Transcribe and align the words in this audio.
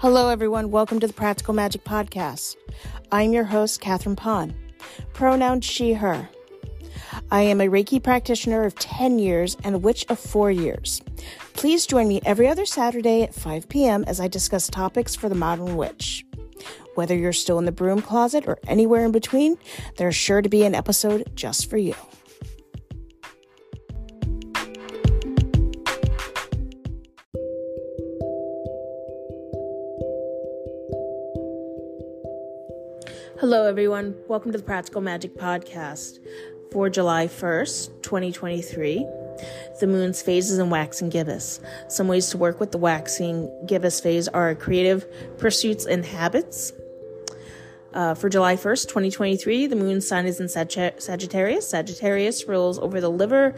Hello, 0.00 0.28
everyone. 0.28 0.70
Welcome 0.70 1.00
to 1.00 1.08
the 1.08 1.12
Practical 1.12 1.54
Magic 1.54 1.82
Podcast. 1.82 2.54
I'm 3.10 3.32
your 3.32 3.42
host, 3.42 3.80
Catherine 3.80 4.14
Pond. 4.14 4.54
Pronoun 5.12 5.60
she, 5.60 5.94
her. 5.94 6.28
I 7.32 7.42
am 7.42 7.60
a 7.60 7.66
Reiki 7.66 8.00
practitioner 8.00 8.62
of 8.64 8.76
10 8.76 9.18
years 9.18 9.56
and 9.64 9.74
a 9.74 9.78
witch 9.78 10.06
of 10.08 10.20
4 10.20 10.52
years. 10.52 11.02
Please 11.54 11.84
join 11.84 12.06
me 12.06 12.20
every 12.24 12.46
other 12.46 12.64
Saturday 12.64 13.22
at 13.22 13.34
5 13.34 13.68
p.m. 13.68 14.04
as 14.06 14.20
I 14.20 14.28
discuss 14.28 14.68
topics 14.68 15.16
for 15.16 15.28
the 15.28 15.34
modern 15.34 15.76
witch. 15.76 16.24
Whether 16.94 17.16
you're 17.16 17.32
still 17.32 17.58
in 17.58 17.64
the 17.64 17.72
broom 17.72 18.00
closet 18.00 18.44
or 18.46 18.60
anywhere 18.68 19.04
in 19.04 19.10
between, 19.10 19.58
there's 19.96 20.14
sure 20.14 20.42
to 20.42 20.48
be 20.48 20.62
an 20.62 20.76
episode 20.76 21.28
just 21.34 21.68
for 21.68 21.76
you. 21.76 21.96
Hello, 33.40 33.68
everyone. 33.68 34.16
Welcome 34.26 34.50
to 34.50 34.58
the 34.58 34.64
Practical 34.64 35.00
Magic 35.00 35.36
Podcast 35.36 36.18
for 36.72 36.90
July 36.90 37.28
1st, 37.28 38.02
2023. 38.02 39.06
The 39.78 39.86
moon's 39.86 40.20
phases 40.20 40.58
in 40.58 40.70
waxing 40.70 41.08
gibbous. 41.08 41.60
Some 41.86 42.08
ways 42.08 42.30
to 42.30 42.36
work 42.36 42.58
with 42.58 42.72
the 42.72 42.78
waxing 42.78 43.48
gibbous 43.64 44.00
phase 44.00 44.26
are 44.26 44.56
creative 44.56 45.06
pursuits 45.38 45.86
and 45.86 46.04
habits. 46.04 46.72
Uh, 47.94 48.14
for 48.14 48.28
July 48.28 48.56
1st, 48.56 48.88
2023, 48.88 49.68
the 49.68 49.76
moon 49.76 50.00
sign 50.00 50.26
is 50.26 50.40
in 50.40 50.48
Sag- 50.48 51.00
Sagittarius. 51.00 51.68
Sagittarius 51.68 52.48
rules 52.48 52.80
over 52.80 53.00
the 53.00 53.08
liver, 53.08 53.54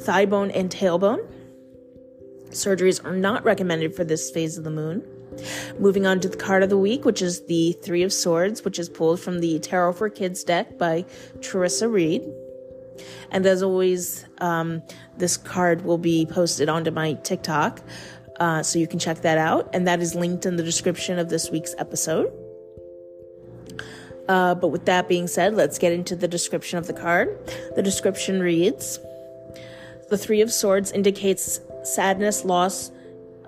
thigh 0.00 0.26
bone, 0.26 0.50
and 0.50 0.70
tailbone. 0.70 1.24
Surgeries 2.50 3.04
are 3.04 3.16
not 3.16 3.44
recommended 3.44 3.94
for 3.94 4.02
this 4.02 4.32
phase 4.32 4.58
of 4.58 4.64
the 4.64 4.70
moon. 4.70 5.06
Moving 5.78 6.06
on 6.06 6.20
to 6.20 6.28
the 6.28 6.36
card 6.36 6.62
of 6.62 6.70
the 6.70 6.78
week, 6.78 7.04
which 7.04 7.22
is 7.22 7.46
the 7.46 7.72
Three 7.82 8.02
of 8.02 8.12
Swords, 8.12 8.64
which 8.64 8.78
is 8.78 8.88
pulled 8.88 9.20
from 9.20 9.40
the 9.40 9.58
Tarot 9.58 9.94
for 9.94 10.08
Kids 10.08 10.44
deck 10.44 10.78
by 10.78 11.04
Theresa 11.40 11.88
Reed. 11.88 12.22
And 13.30 13.44
as 13.46 13.62
always, 13.62 14.24
um, 14.38 14.82
this 15.18 15.36
card 15.36 15.84
will 15.84 15.98
be 15.98 16.26
posted 16.26 16.68
onto 16.68 16.90
my 16.90 17.14
TikTok, 17.14 17.82
uh, 18.38 18.62
so 18.62 18.78
you 18.78 18.86
can 18.86 18.98
check 18.98 19.22
that 19.22 19.38
out. 19.38 19.70
And 19.72 19.86
that 19.86 20.00
is 20.00 20.14
linked 20.14 20.46
in 20.46 20.56
the 20.56 20.62
description 20.62 21.18
of 21.18 21.28
this 21.28 21.50
week's 21.50 21.74
episode. 21.78 22.32
Uh, 24.28 24.54
but 24.54 24.68
with 24.68 24.86
that 24.86 25.08
being 25.08 25.26
said, 25.26 25.54
let's 25.54 25.78
get 25.78 25.92
into 25.92 26.16
the 26.16 26.28
description 26.28 26.78
of 26.78 26.86
the 26.86 26.92
card. 26.94 27.36
The 27.76 27.82
description 27.82 28.40
reads 28.40 28.98
The 30.08 30.16
Three 30.16 30.40
of 30.40 30.50
Swords 30.52 30.92
indicates 30.92 31.60
sadness, 31.82 32.44
loss, 32.44 32.90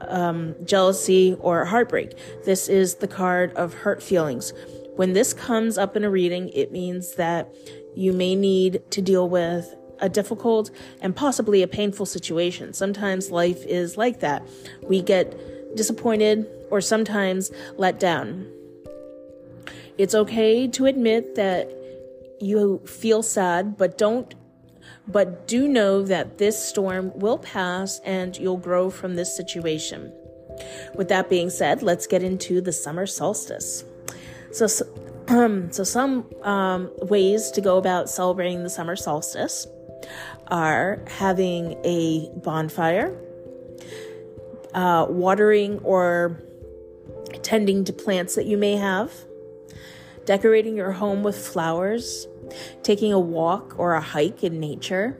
um, 0.00 0.54
jealousy, 0.64 1.36
or 1.40 1.64
heartbreak. 1.64 2.16
This 2.44 2.68
is 2.68 2.96
the 2.96 3.08
card 3.08 3.52
of 3.54 3.74
hurt 3.74 4.02
feelings. 4.02 4.52
When 4.96 5.12
this 5.12 5.32
comes 5.34 5.76
up 5.78 5.96
in 5.96 6.04
a 6.04 6.10
reading, 6.10 6.48
it 6.50 6.72
means 6.72 7.14
that 7.16 7.54
you 7.94 8.12
may 8.12 8.34
need 8.34 8.82
to 8.90 9.02
deal 9.02 9.28
with 9.28 9.74
a 10.00 10.08
difficult 10.08 10.70
and 11.00 11.16
possibly 11.16 11.62
a 11.62 11.68
painful 11.68 12.06
situation. 12.06 12.72
Sometimes 12.72 13.30
life 13.30 13.64
is 13.64 13.96
like 13.96 14.20
that. 14.20 14.46
We 14.82 15.02
get 15.02 15.76
disappointed 15.76 16.46
or 16.70 16.80
sometimes 16.80 17.50
let 17.76 17.98
down. 17.98 18.50
It's 19.98 20.14
okay 20.14 20.68
to 20.68 20.86
admit 20.86 21.36
that 21.36 21.70
you 22.40 22.82
feel 22.86 23.22
sad, 23.22 23.78
but 23.78 23.96
don't 23.96 24.34
but 25.08 25.46
do 25.46 25.68
know 25.68 26.02
that 26.02 26.38
this 26.38 26.62
storm 26.62 27.12
will 27.14 27.38
pass 27.38 28.00
and 28.04 28.36
you'll 28.36 28.56
grow 28.56 28.90
from 28.90 29.14
this 29.14 29.36
situation. 29.36 30.12
With 30.94 31.08
that 31.08 31.28
being 31.28 31.50
said, 31.50 31.82
let's 31.82 32.06
get 32.06 32.22
into 32.22 32.60
the 32.60 32.72
summer 32.72 33.06
solstice. 33.06 33.84
So, 34.52 34.66
um, 35.28 35.70
so 35.72 35.84
some 35.84 36.26
um, 36.42 36.90
ways 37.02 37.50
to 37.52 37.60
go 37.60 37.76
about 37.78 38.08
celebrating 38.08 38.62
the 38.62 38.70
summer 38.70 38.96
solstice 38.96 39.66
are 40.48 41.02
having 41.08 41.76
a 41.84 42.30
bonfire, 42.36 43.16
uh, 44.74 45.06
watering 45.08 45.78
or 45.80 46.42
tending 47.42 47.84
to 47.84 47.92
plants 47.92 48.34
that 48.34 48.46
you 48.46 48.56
may 48.56 48.76
have, 48.76 49.12
decorating 50.24 50.76
your 50.76 50.92
home 50.92 51.22
with 51.22 51.36
flowers, 51.36 52.26
taking 52.82 53.12
a 53.12 53.20
walk 53.20 53.78
or 53.78 53.94
a 53.94 54.00
hike 54.00 54.44
in 54.44 54.60
nature, 54.60 55.18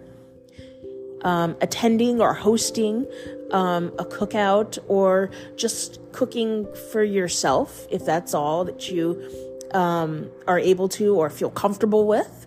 um, 1.23 1.57
attending 1.61 2.21
or 2.21 2.35
hosting 2.35 3.07
um, 3.53 3.93
a 3.99 4.05
cookout, 4.05 4.79
or 4.89 5.31
just 5.57 6.01
cooking 6.13 6.67
for 6.91 7.03
yourself 7.03 7.87
if 7.91 8.05
that's 8.05 8.35
all 8.35 8.65
that 8.65 8.91
you 8.91 9.23
um, 9.73 10.31
are 10.47 10.59
able 10.59 10.89
to 10.89 11.17
or 11.17 11.31
feel 11.31 11.51
comfortable 11.51 12.07
with. 12.07 12.47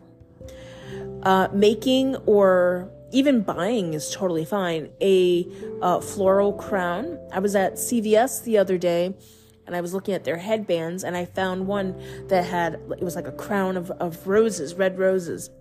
Uh, 1.24 1.50
making 1.52 2.16
or 2.26 2.90
even 3.12 3.42
buying 3.42 3.94
is 3.94 4.12
totally 4.12 4.46
fine. 4.46 4.90
A 5.02 5.48
uh, 5.82 6.00
floral 6.00 6.54
crown. 6.54 7.20
I 7.34 7.40
was 7.40 7.56
at 7.56 7.74
CVS 7.74 8.44
the 8.44 8.58
other 8.58 8.78
day 8.78 9.16
and 9.70 9.76
I 9.76 9.82
was 9.82 9.94
looking 9.94 10.16
at 10.16 10.24
their 10.24 10.38
headbands 10.38 11.04
and 11.04 11.16
I 11.16 11.26
found 11.26 11.68
one 11.68 12.02
that 12.28 12.44
had 12.44 12.74
it 12.74 13.04
was 13.04 13.16
like 13.16 13.28
a 13.28 13.32
crown 13.32 13.78
of, 13.78 13.92
of 13.92 14.28
roses, 14.28 14.74
red 14.74 14.98
roses. 14.98 15.52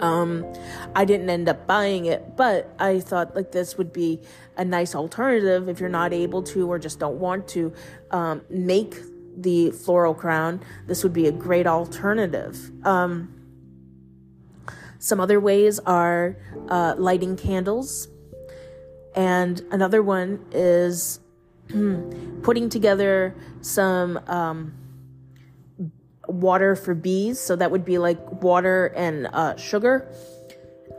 Um, 0.00 0.50
I 0.96 1.04
didn't 1.04 1.28
end 1.28 1.46
up 1.46 1.66
buying 1.66 2.06
it, 2.06 2.38
but 2.38 2.74
I 2.78 3.00
thought 3.00 3.36
like 3.36 3.52
this 3.52 3.76
would 3.76 3.92
be 3.92 4.22
a 4.56 4.64
nice 4.64 4.94
alternative 4.94 5.68
if 5.68 5.78
you're 5.78 5.90
not 5.90 6.14
able 6.14 6.42
to 6.44 6.70
or 6.70 6.78
just 6.78 6.98
don't 6.98 7.20
want 7.20 7.48
to 7.48 7.74
um, 8.12 8.40
make 8.48 8.94
the 9.36 9.72
floral 9.72 10.14
crown. 10.14 10.62
This 10.86 11.02
would 11.02 11.12
be 11.12 11.26
a 11.26 11.32
great 11.32 11.66
alternative. 11.66 12.70
Um, 12.82 13.28
some 14.98 15.20
other 15.20 15.38
ways 15.38 15.80
are 15.80 16.38
uh, 16.70 16.94
lighting 16.96 17.36
candles, 17.36 18.08
and 19.14 19.60
another 19.70 20.02
one 20.02 20.46
is 20.50 21.20
putting 22.42 22.68
together 22.68 23.34
some 23.60 24.18
um, 24.26 24.74
water 26.26 26.76
for 26.76 26.94
bees. 26.94 27.40
So 27.40 27.56
that 27.56 27.70
would 27.70 27.84
be 27.84 27.98
like 27.98 28.42
water 28.42 28.86
and 28.96 29.28
uh, 29.32 29.56
sugar 29.56 30.12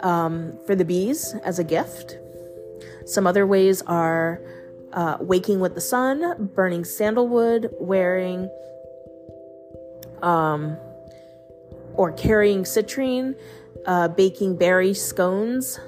um, 0.01 0.57
for 0.65 0.75
the 0.75 0.85
bees 0.85 1.35
as 1.43 1.59
a 1.59 1.63
gift. 1.63 2.17
Some 3.05 3.27
other 3.27 3.45
ways 3.45 3.81
are 3.83 4.41
uh, 4.93 5.17
waking 5.19 5.59
with 5.59 5.75
the 5.75 5.81
sun, 5.81 6.49
burning 6.55 6.85
sandalwood, 6.85 7.69
wearing 7.79 8.49
um, 10.21 10.77
or 11.95 12.11
carrying 12.13 12.63
citrine, 12.63 13.35
uh, 13.85 14.07
baking 14.07 14.55
berry 14.55 14.93
scones 14.93 15.79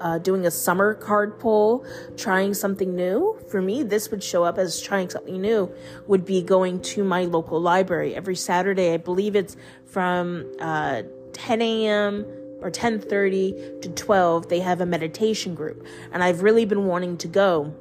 uh, 0.00 0.18
doing 0.18 0.46
a 0.46 0.50
summer 0.50 0.94
card 0.94 1.38
pull, 1.38 1.84
trying 2.16 2.54
something 2.54 2.94
new. 2.94 3.38
For 3.48 3.62
me, 3.62 3.82
this 3.82 4.10
would 4.10 4.22
show 4.22 4.44
up 4.44 4.58
as 4.58 4.80
trying 4.80 5.10
something 5.10 5.40
new, 5.40 5.72
would 6.06 6.24
be 6.24 6.42
going 6.42 6.80
to 6.82 7.04
my 7.04 7.24
local 7.24 7.60
library 7.60 8.14
every 8.14 8.36
Saturday. 8.36 8.92
I 8.92 8.96
believe 8.98 9.36
it's 9.36 9.56
from 9.84 10.52
uh, 10.60 11.02
10 11.32 11.62
a.m. 11.62 12.26
or 12.60 12.70
10:30 12.70 13.82
to 13.82 13.88
12. 13.88 14.48
They 14.48 14.60
have 14.60 14.80
a 14.80 14.86
meditation 14.86 15.54
group, 15.54 15.86
and 16.12 16.22
I've 16.22 16.42
really 16.42 16.64
been 16.64 16.86
wanting 16.86 17.16
to 17.18 17.28
go. 17.28 17.74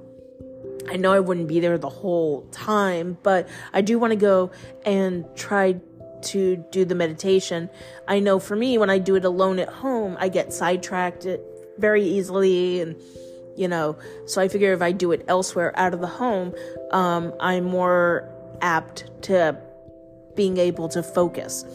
I 0.87 0.97
know 0.97 1.13
I 1.13 1.19
wouldn't 1.19 1.47
be 1.47 1.59
there 1.59 1.77
the 1.77 1.89
whole 1.89 2.43
time, 2.51 3.17
but 3.23 3.47
I 3.73 3.81
do 3.81 3.97
want 3.97 4.11
to 4.11 4.17
go 4.17 4.51
and 4.85 5.25
try 5.35 5.81
to 6.21 6.63
do 6.71 6.85
the 6.85 6.95
meditation. 6.95 7.69
I 8.07 8.19
know 8.19 8.39
for 8.39 8.55
me, 8.55 8.77
when 8.77 8.89
I 8.89 8.99
do 8.99 9.15
it 9.15 9.25
alone 9.25 9.59
at 9.59 9.69
home, 9.69 10.17
I 10.19 10.29
get 10.29 10.53
sidetracked 10.53 11.25
very 11.77 12.03
easily 12.03 12.81
and 12.81 12.95
you 13.55 13.67
know 13.67 13.97
so 14.25 14.41
i 14.41 14.47
figure 14.47 14.73
if 14.73 14.81
i 14.81 14.91
do 14.91 15.11
it 15.11 15.23
elsewhere 15.27 15.71
out 15.77 15.93
of 15.93 16.01
the 16.01 16.07
home 16.07 16.53
um, 16.91 17.33
i'm 17.39 17.63
more 17.63 18.29
apt 18.61 19.09
to 19.21 19.57
being 20.35 20.57
able 20.57 20.89
to 20.89 21.01
focus. 21.01 21.65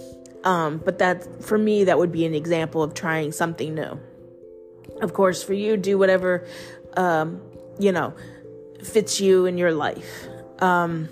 Um, 0.44 0.79
but 0.85 0.99
that 0.99 1.43
for 1.44 1.58
me 1.58 1.85
that 1.85 1.99
would 1.99 2.12
be 2.12 2.25
an 2.25 2.35
example 2.35 2.82
of 2.82 2.94
trying 2.94 3.32
something 3.32 3.75
new. 3.75 4.00
Of 5.00 5.12
course 5.12 5.43
for 5.43 5.55
you 5.55 5.76
do 5.76 5.99
whatever 5.99 6.47
um, 6.97 7.41
you 7.79 7.93
know 7.93 8.14
fits 8.82 9.20
you 9.20 9.47
in 9.47 9.58
your 9.58 9.73
life. 9.73 10.26
Um, 10.61 11.08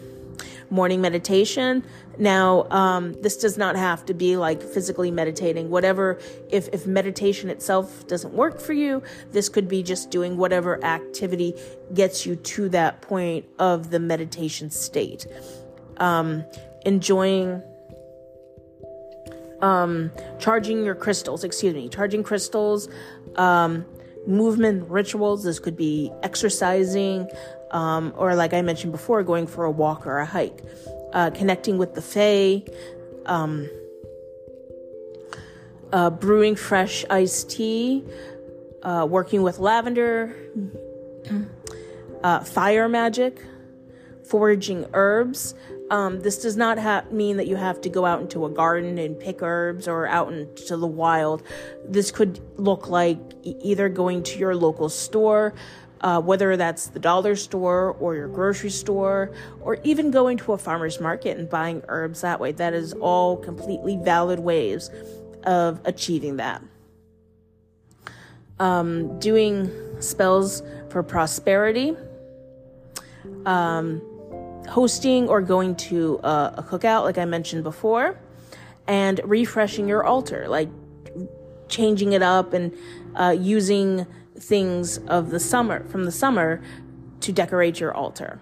morning 0.70 1.00
meditation 1.00 1.84
now, 2.18 2.66
um, 2.70 3.12
this 3.22 3.36
does 3.36 3.56
not 3.56 3.76
have 3.76 4.04
to 4.06 4.14
be 4.14 4.36
like 4.36 4.60
physically 4.60 5.10
meditating. 5.10 5.70
Whatever, 5.70 6.18
if, 6.50 6.68
if 6.72 6.86
meditation 6.86 7.48
itself 7.48 8.06
doesn't 8.08 8.34
work 8.34 8.60
for 8.60 8.72
you, 8.72 9.02
this 9.30 9.48
could 9.48 9.68
be 9.68 9.84
just 9.84 10.10
doing 10.10 10.36
whatever 10.36 10.84
activity 10.84 11.54
gets 11.94 12.26
you 12.26 12.34
to 12.34 12.68
that 12.70 13.02
point 13.02 13.46
of 13.58 13.90
the 13.90 14.00
meditation 14.00 14.70
state. 14.70 15.26
Um, 15.98 16.44
enjoying, 16.84 17.62
um, 19.60 20.10
charging 20.40 20.84
your 20.84 20.96
crystals, 20.96 21.44
excuse 21.44 21.74
me, 21.74 21.88
charging 21.88 22.24
crystals, 22.24 22.88
um, 23.36 23.84
movement 24.26 24.88
rituals. 24.88 25.44
This 25.44 25.60
could 25.60 25.76
be 25.76 26.12
exercising, 26.24 27.28
um, 27.70 28.12
or 28.16 28.34
like 28.34 28.54
I 28.54 28.62
mentioned 28.62 28.90
before, 28.90 29.22
going 29.22 29.46
for 29.46 29.64
a 29.64 29.70
walk 29.70 30.06
or 30.06 30.18
a 30.18 30.26
hike, 30.26 30.62
uh, 31.12 31.30
connecting 31.30 31.78
with 31.78 31.94
the 31.94 32.02
Fae, 32.02 32.62
um, 33.26 33.68
uh, 35.92 36.10
brewing 36.10 36.56
fresh 36.56 37.04
iced 37.10 37.50
tea, 37.50 38.04
uh, 38.82 39.06
working 39.08 39.42
with 39.42 39.58
lavender, 39.58 40.34
uh, 42.22 42.40
fire 42.40 42.88
magic, 42.88 43.42
foraging 44.24 44.86
herbs. 44.92 45.54
Um, 45.90 46.20
this 46.20 46.42
does 46.42 46.56
not 46.56 46.78
ha- 46.78 47.04
mean 47.10 47.38
that 47.38 47.46
you 47.46 47.56
have 47.56 47.80
to 47.80 47.88
go 47.88 48.04
out 48.04 48.20
into 48.20 48.44
a 48.44 48.50
garden 48.50 48.98
and 48.98 49.18
pick 49.18 49.42
herbs 49.42 49.88
or 49.88 50.06
out 50.06 50.32
into 50.32 50.76
the 50.76 50.86
wild. 50.86 51.42
This 51.86 52.10
could 52.10 52.40
look 52.58 52.88
like 52.88 53.18
either 53.42 53.88
going 53.88 54.22
to 54.24 54.38
your 54.38 54.54
local 54.54 54.90
store, 54.90 55.54
uh, 56.00 56.20
whether 56.20 56.56
that's 56.56 56.88
the 56.88 56.98
dollar 56.98 57.36
store 57.36 57.96
or 58.00 58.14
your 58.14 58.28
grocery 58.28 58.70
store, 58.70 59.32
or 59.60 59.78
even 59.84 60.10
going 60.10 60.36
to 60.38 60.52
a 60.52 60.58
farmer's 60.58 61.00
market 61.00 61.36
and 61.38 61.48
buying 61.48 61.82
herbs 61.88 62.20
that 62.20 62.40
way. 62.40 62.52
That 62.52 62.74
is 62.74 62.92
all 62.94 63.36
completely 63.36 63.96
valid 63.96 64.40
ways 64.40 64.90
of 65.44 65.80
achieving 65.84 66.36
that. 66.36 66.62
Um, 68.58 69.18
doing 69.18 69.70
spells 70.00 70.62
for 70.90 71.02
prosperity. 71.02 71.96
Um, 73.44 74.02
hosting 74.68 75.28
or 75.28 75.40
going 75.40 75.74
to 75.74 76.20
a, 76.22 76.54
a 76.58 76.62
cookout, 76.62 77.02
like 77.04 77.18
I 77.18 77.24
mentioned 77.24 77.64
before, 77.64 78.18
and 78.86 79.20
refreshing 79.24 79.88
your 79.88 80.04
altar, 80.04 80.46
like 80.48 80.68
changing 81.68 82.12
it 82.12 82.22
up 82.22 82.52
and 82.52 82.74
uh, 83.16 83.34
using 83.38 84.06
things 84.38 84.98
of 84.98 85.30
the 85.30 85.40
summer 85.40 85.84
from 85.88 86.04
the 86.04 86.12
summer 86.12 86.62
to 87.20 87.32
decorate 87.32 87.80
your 87.80 87.94
altar. 87.94 88.40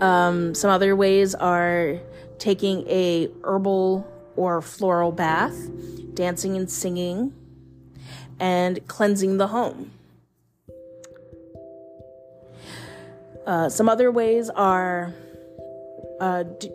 Um, 0.00 0.54
some 0.54 0.70
other 0.70 0.96
ways 0.96 1.34
are 1.34 2.00
taking 2.38 2.88
a 2.88 3.28
herbal 3.44 4.10
or 4.36 4.60
floral 4.60 5.12
bath, 5.12 5.56
dancing 6.14 6.56
and 6.56 6.70
singing, 6.70 7.32
and 8.40 8.86
cleansing 8.88 9.36
the 9.36 9.48
home. 9.48 9.92
Uh, 13.46 13.68
some 13.68 13.88
other 13.88 14.10
ways 14.10 14.48
are 14.50 15.14
uh, 16.20 16.44
d- 16.44 16.70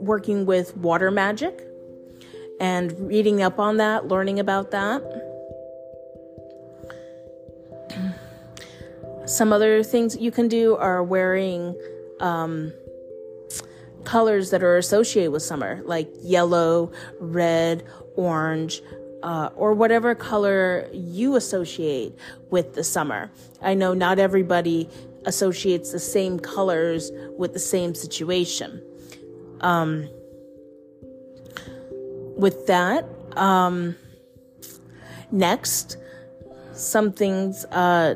working 0.00 0.46
with 0.46 0.76
water 0.76 1.10
magic 1.10 1.64
and 2.60 2.92
reading 3.08 3.40
up 3.40 3.58
on 3.58 3.76
that, 3.76 4.08
learning 4.08 4.40
about 4.40 4.72
that. 4.72 5.27
Some 9.28 9.52
other 9.52 9.82
things 9.82 10.16
you 10.16 10.30
can 10.30 10.48
do 10.48 10.74
are 10.76 11.02
wearing 11.02 11.78
um, 12.18 12.72
colors 14.04 14.50
that 14.50 14.62
are 14.62 14.78
associated 14.78 15.32
with 15.32 15.42
summer, 15.42 15.82
like 15.84 16.08
yellow, 16.22 16.90
red, 17.20 17.84
orange, 18.16 18.80
uh, 19.22 19.50
or 19.54 19.74
whatever 19.74 20.14
color 20.14 20.88
you 20.92 21.36
associate 21.36 22.16
with 22.50 22.74
the 22.74 22.82
summer. 22.82 23.30
I 23.60 23.74
know 23.74 23.92
not 23.92 24.18
everybody 24.18 24.88
associates 25.26 25.92
the 25.92 25.98
same 25.98 26.40
colors 26.40 27.10
with 27.36 27.52
the 27.52 27.58
same 27.58 27.94
situation. 27.94 28.82
Um, 29.60 30.08
with 32.34 32.66
that, 32.66 33.04
um, 33.36 33.94
next, 35.30 35.98
some 36.72 37.12
things 37.12 37.66
uh, 37.66 38.14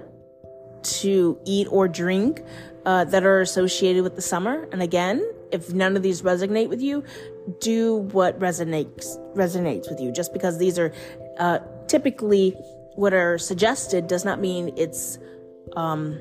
to 0.83 1.39
eat 1.45 1.67
or 1.71 1.89
drink 1.89 2.43
uh, 2.85 3.05
that 3.05 3.25
are 3.25 3.41
associated 3.41 4.03
with 4.03 4.17
the 4.17 4.23
summer. 4.23 4.69
And 4.73 4.83
again, 4.83 5.23
if 5.51 5.73
none 5.73 5.97
of 5.97 6.03
these 6.03 6.23
resonate 6.23 6.69
with 6.69 6.81
you, 6.81 7.05
do 7.61 7.97
what 7.97 8.39
resonates 8.39 9.19
resonates 9.35 9.89
with 9.91 10.01
you. 10.01 10.13
Just 10.13 10.33
because 10.33 10.59
these 10.59 10.79
are 10.79 10.93
uh, 11.39 11.61
typically 11.87 12.51
what 12.95 13.13
are 13.13 13.39
suggested 13.39 14.07
does 14.07 14.25
not 14.25 14.41
mean 14.41 14.73
it's 14.77 15.19
um, 15.77 16.19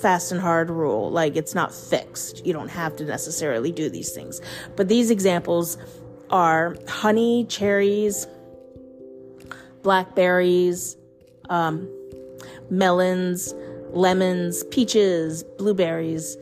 fast 0.00 0.32
and 0.32 0.40
hard 0.40 0.70
rule. 0.70 1.10
Like 1.10 1.36
it's 1.36 1.54
not 1.54 1.74
fixed. 1.74 2.44
You 2.46 2.52
don't 2.52 2.68
have 2.68 2.96
to 2.96 3.04
necessarily 3.04 3.72
do 3.72 3.88
these 3.88 4.12
things. 4.12 4.40
But 4.76 4.88
these 4.88 5.10
examples 5.10 5.76
are 6.30 6.76
honey, 6.88 7.44
cherries, 7.44 8.26
blackberries, 9.82 10.96
um, 11.50 11.88
melons, 12.70 13.54
lemons, 13.92 14.64
peaches, 14.64 15.42
blueberries, 15.58 16.36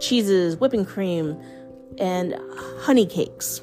cheeses, 0.00 0.56
whipping 0.56 0.84
cream, 0.84 1.40
and 1.98 2.34
honey 2.80 3.06
cakes. 3.06 3.62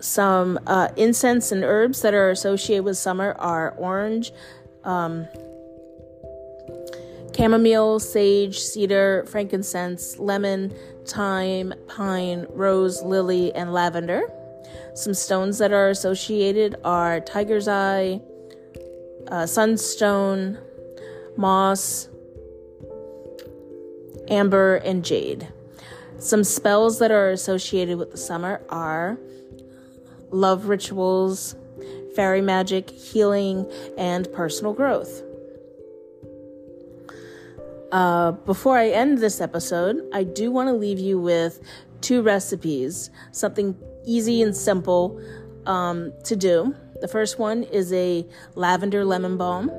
Some 0.00 0.58
uh, 0.66 0.88
incense 0.96 1.52
and 1.52 1.62
herbs 1.62 2.02
that 2.02 2.12
are 2.14 2.30
associated 2.30 2.84
with 2.84 2.96
summer 2.96 3.34
are 3.38 3.70
orange, 3.78 4.32
um, 4.84 5.26
chamomile, 7.36 8.00
sage, 8.00 8.58
cedar, 8.58 9.24
frankincense, 9.28 10.18
lemon, 10.18 10.74
thyme, 11.06 11.72
pine, 11.88 12.46
rose, 12.50 13.02
lily, 13.02 13.54
and 13.54 13.72
lavender. 13.72 14.22
Some 14.94 15.14
stones 15.14 15.58
that 15.58 15.72
are 15.72 15.88
associated 15.88 16.76
are 16.84 17.20
tiger's 17.20 17.68
eye, 17.68 18.20
uh, 19.28 19.46
sunstone, 19.46 20.58
moss, 21.36 22.08
amber, 24.28 24.76
and 24.76 25.04
jade. 25.04 25.48
Some 26.18 26.44
spells 26.44 26.98
that 27.00 27.10
are 27.10 27.30
associated 27.30 27.98
with 27.98 28.12
the 28.12 28.16
summer 28.16 28.62
are 28.68 29.18
love 30.30 30.66
rituals, 30.66 31.56
fairy 32.14 32.40
magic, 32.40 32.90
healing, 32.90 33.70
and 33.98 34.32
personal 34.32 34.72
growth. 34.72 35.22
Uh, 37.90 38.32
before 38.32 38.78
I 38.78 38.88
end 38.88 39.18
this 39.18 39.40
episode, 39.40 40.00
I 40.14 40.24
do 40.24 40.50
want 40.50 40.68
to 40.68 40.72
leave 40.72 40.98
you 40.98 41.20
with 41.20 41.60
two 42.00 42.22
recipes, 42.22 43.10
something 43.32 43.76
easy 44.06 44.42
and 44.42 44.56
simple 44.56 45.20
um, 45.66 46.12
to 46.24 46.34
do. 46.34 46.74
The 47.00 47.08
first 47.08 47.38
one 47.38 47.64
is 47.64 47.92
a 47.92 48.26
lavender 48.54 49.04
lemon 49.04 49.36
balm, 49.36 49.70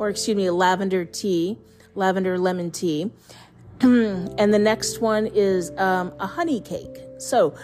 or 0.00 0.08
excuse 0.08 0.34
me, 0.34 0.48
lavender 0.48 1.04
tea, 1.04 1.58
lavender 1.94 2.38
lemon 2.38 2.70
tea. 2.70 3.10
and 3.82 4.54
the 4.54 4.58
next 4.58 5.02
one 5.02 5.26
is 5.26 5.70
um, 5.76 6.10
a 6.18 6.26
honey 6.26 6.58
cake. 6.58 6.96
So, 7.18 7.54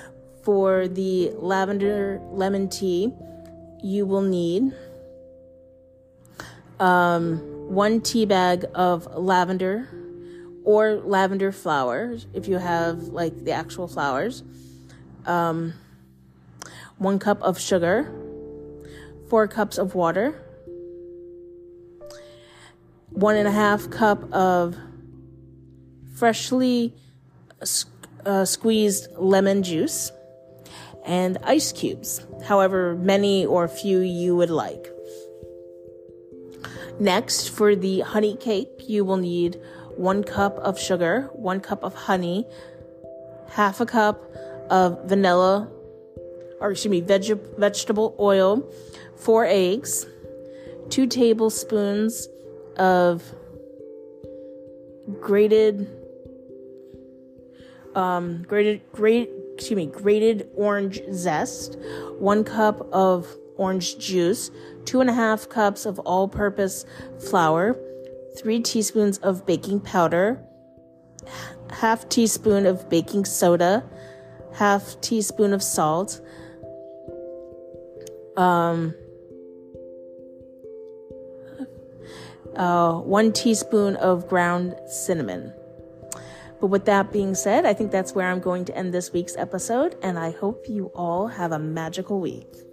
for 0.43 0.87
the 0.87 1.31
lavender 1.37 2.21
lemon 2.31 2.69
tea, 2.69 3.11
you 3.83 4.05
will 4.05 4.21
need 4.21 4.71
um, 6.79 7.39
one 7.69 8.03
tea 8.03 8.27
bag 8.27 8.67
of 8.75 9.07
lavender 9.17 9.89
or 10.63 10.97
lavender 10.97 11.53
flowers 11.53 12.27
if 12.35 12.49
you 12.49 12.59
have 12.59 13.05
like 13.05 13.45
the 13.45 13.53
actual 13.53 13.89
flowers, 13.89 14.43
um, 15.25 15.73
one 16.99 17.19
cup 17.19 17.41
of 17.41 17.59
sugar, 17.59 18.13
four 19.31 19.49
cups 19.49 19.79
of 19.79 19.95
water, 19.95 20.43
one 23.17 23.35
and 23.35 23.49
a 23.49 23.51
half 23.51 23.89
cup 23.89 24.31
of 24.31 24.77
freshly 26.17 26.95
uh, 28.27 28.45
squeezed 28.45 29.09
lemon 29.17 29.63
juice, 29.63 30.13
and 31.07 31.39
ice 31.43 31.73
cubes, 31.73 32.27
however 32.45 32.95
many 32.95 33.47
or 33.47 33.69
few 33.69 34.01
you 34.01 34.37
would 34.37 34.51
like. 34.51 34.87
Next, 37.01 37.49
for 37.49 37.75
the 37.75 38.01
honey 38.01 38.37
cake, 38.37 38.69
you 38.87 39.03
will 39.05 39.17
need 39.17 39.59
one 39.97 40.23
cup 40.23 40.59
of 40.59 40.79
sugar, 40.79 41.31
one 41.33 41.61
cup 41.61 41.85
of 41.85 41.95
honey, 41.95 42.47
half 43.49 43.81
a 43.81 43.87
cup 43.87 44.23
of 44.69 45.09
vanilla, 45.09 45.71
or 46.61 46.73
excuse 46.73 46.91
me, 46.91 47.01
veg- 47.01 47.57
vegetable 47.57 48.15
oil, 48.21 48.71
four 49.17 49.47
eggs, 49.47 50.05
two 50.91 51.07
tablespoons 51.07 52.29
of 52.77 53.23
grated, 55.21 55.89
um, 57.95 58.43
grated, 58.43 58.83
grated, 58.93 59.29
excuse 59.55 59.77
me, 59.77 59.87
grated 59.87 60.49
orange 60.55 61.01
zest, 61.13 61.79
one 62.19 62.45
cup 62.45 62.81
of 62.93 63.27
orange 63.57 63.99
juice, 63.99 64.51
two 64.85 65.01
and 65.01 65.11
a 65.11 65.13
half 65.13 65.49
cups 65.49 65.87
of 65.87 65.99
all 66.01 66.29
purpose 66.29 66.85
flour, 67.31 67.79
three 68.39 68.61
teaspoons 68.61 69.19
of 69.19 69.47
baking 69.47 69.81
powder, 69.81 70.43
half 71.71 72.09
teaspoon 72.09 72.67
of 72.67 72.89
baking 72.89 73.25
soda, 73.25 73.85
half 74.55 75.01
teaspoon 75.01 75.53
of 75.53 75.63
salt, 75.63 76.21
um, 78.37 78.95
uh, 82.57 82.95
one 82.95 83.33
teaspoon 83.33 83.97
of 83.97 84.29
ground 84.29 84.75
cinnamon. 84.87 85.53
But 86.61 86.69
with 86.69 86.87
that 86.87 87.13
being 87.13 87.35
said, 87.35 87.67
I 87.67 87.75
think 87.75 87.91
that's 87.91 88.15
where 88.15 88.31
I'm 88.31 88.41
going 88.41 88.65
to 88.67 88.77
end 88.77 88.93
this 88.93 89.13
week's 89.13 89.37
episode, 89.37 89.97
and 90.03 90.19
I 90.19 90.31
hope 90.31 90.67
you 90.69 90.87
all 90.95 91.29
have 91.29 91.53
a 91.53 91.59
magical 91.59 92.19
week. 92.21 92.66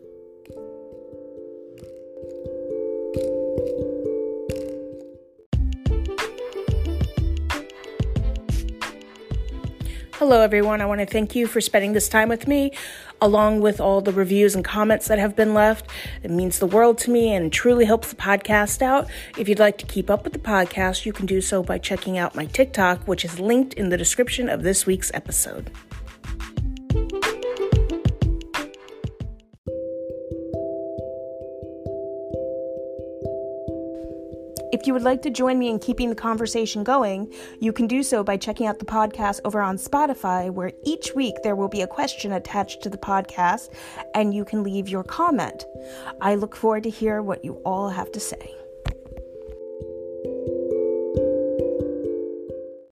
Hello, 10.25 10.39
everyone. 10.39 10.80
I 10.80 10.86
want 10.86 11.01
to 11.01 11.06
thank 11.06 11.36
you 11.36 11.48
for 11.48 11.60
spending 11.60 11.92
this 11.92 12.08
time 12.08 12.30
with 12.30 12.48
me, 12.48 12.72
along 13.20 13.60
with 13.60 13.82
all 13.82 14.00
the 14.00 14.13
reviews 14.13 14.56
and 14.56 14.63
comments 14.63 15.10
that 15.10 15.20
have 15.20 15.36
been 15.36 15.53
left. 15.53 15.89
It 16.24 16.32
means 16.32 16.60
the 16.60 16.65
world 16.65 16.98
to 17.00 17.12
me 17.12 17.34
and 17.34 17.51
truly 17.51 17.84
helps 17.84 18.10
the 18.10 18.15
podcast 18.15 18.82
out. 18.82 19.10
If 19.38 19.50
you'd 19.50 19.60
like 19.60 19.77
to 19.80 19.86
keep 19.86 20.10
up 20.10 20.24
with 20.24 20.32
the 20.32 20.39
podcast, 20.39 21.06
you 21.06 21.12
can 21.12 21.25
do 21.25 21.42
so 21.42 21.62
by 21.62 21.77
checking 21.77 22.18
out 22.18 22.36
my 22.36 22.46
TikTok, 22.46 23.06
which 23.06 23.25
is 23.25 23.38
linked 23.38 23.74
in 23.74 23.89
the 23.89 23.98
description 23.98 24.48
of 24.48 24.63
this 24.63 24.86
week's 24.86 25.12
episode. 25.13 25.70
If 34.74 34.88
you 34.88 34.94
would 34.94 35.03
like 35.03 35.22
to 35.22 35.30
join 35.30 35.60
me 35.60 35.70
in 35.70 35.77
keeping 35.77 36.10
the 36.10 36.15
conversation 36.15 36.84
going, 36.84 37.32
you 37.60 37.72
can 37.72 37.86
do 37.86 38.01
so 38.01 38.24
by 38.24 38.38
checking 38.38 38.65
out 38.65 38.80
the 38.80 38.86
podcast 38.86 39.39
over 39.46 39.62
on 39.62 39.77
Spotify, 39.77 40.50
where 40.50 40.72
each 40.84 41.13
week 41.13 41.36
there 41.44 41.56
will 41.56 41.68
be 41.68 41.84
a 41.84 41.88
question 41.88 42.32
attached 42.32 42.82
to 42.82 42.89
the 42.89 42.98
podcast 42.98 43.70
and 44.15 44.34
you 44.34 44.44
can 44.44 44.63
leave 44.63 44.89
your 44.89 45.03
comment. 45.03 45.68
I 46.22 46.34
look 46.34 46.56
forward 46.56 46.82
to 46.84 46.89
hear 46.89 47.22
what 47.22 47.46
you 47.46 47.62
all 47.63 47.89
have 47.89 48.12
to 48.13 48.20
say. 48.20 48.62